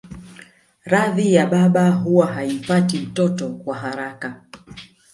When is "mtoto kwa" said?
2.99-3.75